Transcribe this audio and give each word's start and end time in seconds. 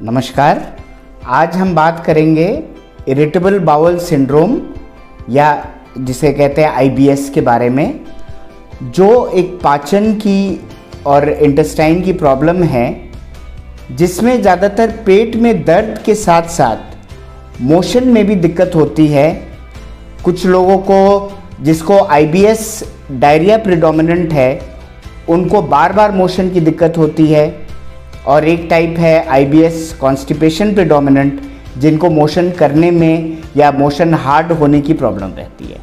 नमस्कार। 0.00 0.60
आज 1.28 1.56
हम 1.56 1.74
बात 1.74 2.02
करेंगे 2.04 2.46
इरिटेबल 3.08 3.58
बाउल 3.58 3.98
सिंड्रोम 3.98 4.56
या 5.30 5.48
जिसे 5.98 6.32
कहते 6.32 6.62
हैं 6.62 6.70
आईबीएस 6.70 7.28
के 7.30 7.40
बारे 7.40 7.68
में, 7.70 8.00
जो 8.82 9.26
एक 9.28 9.58
पाचन 9.64 10.12
की 10.16 10.68
और 11.06 11.28
इंटेस्टाइन 11.28 12.00
की 12.02 12.12
प्रॉब्लम 12.14 12.62
है, 12.64 13.10
जिसमें 13.92 14.40
ज़्यादातर 14.42 14.96
पेट 15.06 15.36
में 15.36 15.64
दर्द 15.64 16.02
के 16.06 16.14
साथ 16.16 16.48
साथ 16.48 17.60
मोशन 17.62 18.08
में 18.08 18.24
भी 18.26 18.34
दिक्कत 18.36 18.72
होती 18.74 19.06
है। 19.08 19.30
कुछ 20.24 20.46
लोगों 20.46 20.78
को 20.90 21.32
जिसको 21.60 22.04
आईबीएस 22.04 22.82
डायरिया 23.12 23.58
प्रिडोमिनेंट 23.58 24.32
है, 24.32 24.60
उनको 25.28 25.62
बार 25.64 25.92
बार 25.92 26.12
मोशन 26.12 26.50
की 26.50 26.60
दिक्कत 26.60 26.98
होती 26.98 27.26
है। 27.26 27.48
और 28.26 28.44
एक 28.44 28.66
टाइप 28.70 28.98
है 28.98 29.26
आईबीएस 29.28 29.92
कॉन्स्टिपेशन 30.00 30.74
प्रिडोमिनेंट 30.74 31.40
जिनको 31.78 32.10
मोशन 32.10 32.50
करने 32.50 32.90
में 32.90 33.38
या 33.56 33.70
मोशन 33.72 34.14
हार्ड 34.16 34.52
होने 34.52 34.80
की 34.80 34.92
प्रॉब्लम 34.94 35.32
रहती 35.36 35.64
है। 35.64 35.78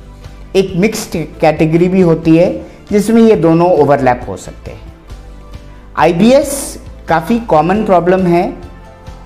एक 0.55 0.73
मिक्स्ड 0.75 1.17
कैटेगरी 1.41 1.87
भी 1.87 2.01
होती 2.01 2.35
है, 2.37 2.51
जिसमें 2.91 3.21
ये 3.21 3.35
दोनों 3.35 3.69
ओवरलैप 3.73 4.21
हो 4.27 4.37
सकते 4.37 4.71
हैं। 4.71 4.81
आईबीएस 5.97 6.79
काफ़ी 7.09 7.39
कॉमन 7.49 7.83
प्रॉब्लम 7.85 8.25
है 8.27 8.53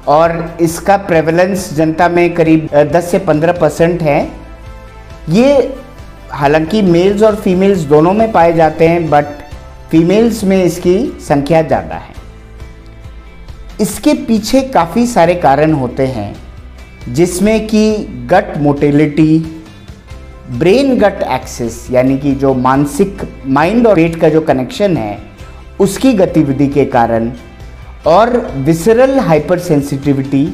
और 0.07 0.57
इसका 0.61 0.97
प्रेवलेंस 0.97 1.73
जनता 1.73 2.09
में 2.09 2.33
करीब 2.33 2.67
10 2.93 3.11
से 3.11 3.19
15 3.19 3.59
परसेंट 3.59 4.01
है। 4.01 4.19
ये 5.29 5.75
हालाँकि 6.31 6.81
मेल्स 6.81 7.23
और 7.23 7.35
फीमेल्स 7.35 7.79
दोनों 7.85 8.13
में 8.13 8.31
पाए 8.31 8.53
जाते 8.53 8.87
हैं 8.87 9.09
बट 9.09 9.25
फीमेल्स 9.91 10.43
में 10.43 10.63
इसकी 10.63 10.97
संख्या 11.21 11.61
ज़्यादा 11.61 11.95
है। 11.95 12.10
इसके 13.81 14.13
पीछे 14.25 14.61
काफ़ी 14.63 15.05
सारे 15.07 15.35
कारण 15.35 15.71
होते 15.73 16.05
हैं, 16.07 16.35
जिसमें 17.09 17.67
कि 17.67 17.95
gut 18.31 18.57
motility 18.57 19.37
brain 20.49 20.97
gut 20.99 21.21
axis 21.23 21.87
यानी 21.91 22.17
कि 22.17 22.31
जो 22.35 22.53
मानसिक 22.53 23.21
माइंड 23.47 23.87
और 23.87 23.95
पेट 23.95 24.15
का 24.15 24.29
जो 24.29 24.41
कनेक्शन 24.41 24.97
है, 24.97 25.17
उसकी 25.79 26.13
गतिविधि 26.13 26.67
के 26.67 26.85
कारण 26.87 27.31
और 28.07 28.37
विसरल 28.57 29.19
हाइपर 29.19 29.59
सेंसिटिविटी 29.59 30.45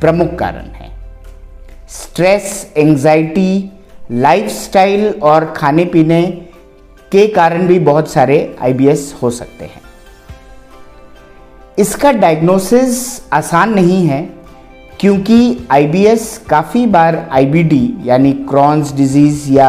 प्रमुख 0.00 0.34
कारण 0.38 0.70
है। 0.70 0.90
स्ट्रेस 1.90 2.72
एंजाइटी 2.76 3.70
लाइफस्टाइल 4.10 5.08
और 5.22 5.52
खाने 5.56 5.84
पीने 5.84 6.22
के 7.12 7.26
कारण 7.28 7.66
भी 7.66 7.78
बहुत 7.80 8.10
सारे 8.10 8.56
आईबीएस 8.62 9.14
हो 9.22 9.30
सकते 9.30 9.64
हैं। 9.64 9.81
इसका 11.78 12.10
डायग्नोसिस 12.12 12.98
आसान 13.32 13.72
नहीं 13.74 14.06
है, 14.06 14.22
क्योंकि 15.00 15.66
आईबीएस 15.72 16.26
काफ़ी 16.48 16.84
बार 16.86 17.16
आईबीडी 17.32 17.94
यानी 18.04 18.32
क्रॉन्स 18.50 18.92
डिज़ीज़ 18.94 19.50
या 19.52 19.68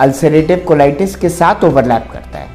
अल्सरेटिव 0.00 0.64
कोलाइटिस 0.68 1.14
के 1.16 1.28
साथ 1.28 1.64
ओवरलैप 1.64 2.08
करता 2.12 2.38
है। 2.38 2.50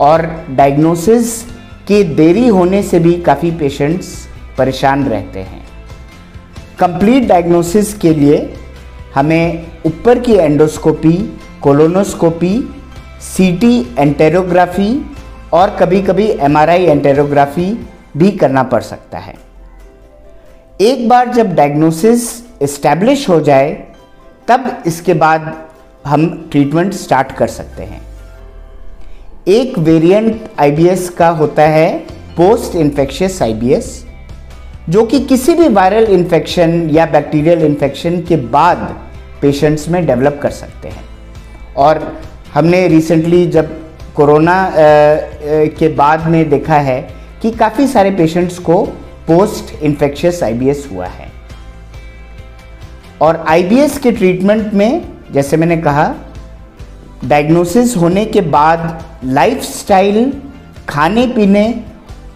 और 0.00 0.26
डायग्नोसिस 0.50 1.40
के 1.88 2.02
देरी 2.14 2.46
होने 2.48 2.82
से 2.82 2.98
भी 2.98 3.14
काफ़ी 3.22 3.50
पेशेंट्स 3.50 4.14
परेशान 4.58 5.04
रहते 5.04 5.40
हैं। 5.40 5.66
कंप्लीट 6.80 7.28
डायग्नोसिस 7.28 7.94
के 7.94 8.14
लिए 8.14 8.38
हमें 9.14 9.66
ऊपर 9.86 10.18
की 10.18 10.34
एंडोस्कोपी 10.34 11.16
कोलोनोस्कोपी 11.62 12.56
सीटी 13.24 13.78
एंटेरोग्राफी 13.98 14.92
और 15.52 15.76
कभी 15.76 16.02
कभी 16.02 16.26
एमआरआई 16.30 16.84
एंटेरोग्राफी 16.84 17.86
भी 18.16 18.30
करना 18.30 18.62
पड़ 18.62 18.82
सकता 18.82 19.18
है। 19.18 19.34
एक 20.80 21.08
बार 21.08 21.28
जब 21.28 21.54
डायग्नोसिस 21.54 22.28
इस्टेब्लिश 22.62 23.28
हो 23.28 23.40
जाए, 23.40 23.72
तब 24.48 24.82
इसके 24.86 25.14
बाद 25.14 25.52
हम 26.06 26.48
ट्रीटमेंट 26.50 26.92
स्टार्ट 26.94 27.32
कर 27.32 27.46
सकते 27.46 27.82
हैं। 27.82 28.00
एक 29.48 29.78
वेरिएंट 29.78 30.48
आईबीएस 30.60 31.08
का 31.08 31.28
होता 31.28 31.62
है 31.62 31.98
पोस्ट 32.36 32.76
इन्फेक्शियस 32.76 33.42
आईबीएस 33.42 34.04
जो 34.88 35.04
कि 35.04 35.20
किसी 35.20 35.54
भी 35.54 35.68
वायरल 35.68 36.04
इन्फेक्शन 36.04 36.88
या 36.90 37.06
बैक्टीरियल 37.06 37.64
इन्फेक्शन 37.64 38.20
के 38.20 38.36
बाद 38.36 38.78
पेशेंट्स 39.42 39.88
में 39.88 40.04
डेवलप 40.06 40.38
कर 40.42 40.50
सकते 40.50 40.88
हैं। 40.88 41.04
और 41.76 42.16
हमने 42.54 42.86
रिसेंटली 42.88 43.46
जब 43.46 43.87
कोरोना 44.18 44.56
के 45.78 45.88
बाद 45.96 46.26
में 46.26 46.48
देखा 46.50 46.78
है 46.82 47.00
कि 47.42 47.50
काफ़ी 47.52 47.86
सारे 47.86 48.10
पेशेंट्स 48.10 48.58
को 48.58 48.82
पोस्ट 49.26 49.82
इन्फेक्शियस 49.82 50.42
आईबीएस 50.42 50.88
हुआ 50.92 51.06
है। 51.06 51.26
और 53.22 53.44
आईबीएस 53.48 53.98
के 53.98 54.12
ट्रीटमेंट 54.12 54.72
में, 54.74 55.02
जैसे 55.32 55.56
मैंने 55.56 55.76
कहा 55.78 56.14
डायग्नोसिस 57.24 57.96
होने 57.96 58.24
के 58.26 58.40
बाद 58.50 59.04
लाइफस्टाइल 59.24 60.32
खाने 60.88 61.26
पीने 61.26 61.64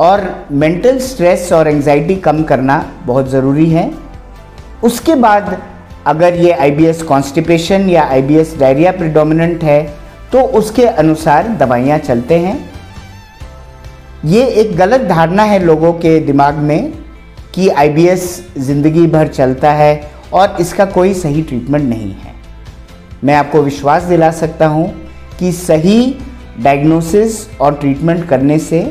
और 0.01 0.23
मेंटल 0.53 0.99
स्ट्रेस 1.01 1.53
और 1.53 1.69
एंजाइटी 1.69 2.17
कम 2.19 2.43
करना 2.43 2.85
बहुत 3.07 3.29
ज़रूरी 3.31 3.69
है। 3.71 3.91
उसके 4.85 5.15
बाद 5.17 5.57
अगर 6.07 6.35
ये 6.35 6.53
आईबीएस 6.53 7.03
कॉन्स्टिपेशन 7.03 7.89
या 7.91 8.05
आईबीएस 8.05 8.57
डायरिया 8.61 8.93
प्रिडोमिनेंट 8.93 9.63
है 9.65 9.81
तो 10.33 10.41
उसके 10.59 10.87
अनुसार 10.87 11.49
दवाइयाँ 11.59 11.99
चलते 11.99 12.39
हैं। 12.39 12.57
ये 14.25 14.45
एक 14.45 14.77
गलत 14.77 15.01
धारणा 15.01 15.43
है 15.43 15.59
लोगों 15.59 15.93
के 15.95 16.19
दिमाग 16.21 16.59
में 16.61 16.93
कि 17.55 17.69
आईबीएस 17.71 18.25
ज़िंदगी 18.59 19.07
भर 19.07 19.29
चलता 19.29 19.73
है 19.73 20.11
और 20.33 20.57
इसका 20.61 20.85
कोई 20.89 21.15
सही 21.15 21.43
ट्रीटमेंट 21.43 21.85
नहीं 21.85 22.13
है। 22.13 22.35
मैं 23.25 23.35
आपको 23.35 23.63
विश्वास 23.63 24.03
दिला 24.05 24.31
सकता 24.33 24.67
हूँ 24.67 24.89
कि 25.39 25.53
सही 25.53 26.15
डायग्नोसिस 26.61 27.47
और 27.61 27.75
ट्रीटमेंट 27.75 28.29
करने 28.29 28.59
से 28.61 28.83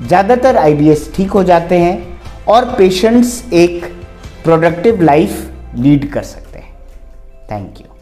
ज़्यादातर 0.00 0.56
आईबीएस 0.56 1.10
ठीक 1.16 1.30
हो 1.30 1.42
जाते 1.44 1.78
हैं 1.78 1.96
और 2.48 2.64
पेशेंट्स 2.78 3.42
एक 3.54 3.84
प्रोडक्टिव 4.44 5.02
लाइफ 5.02 5.50
लीड 5.76 6.10
कर 6.12 6.22
सकते 6.24 6.58
हैं। 6.58 6.72
Thank 7.50 7.80
you 7.80 7.93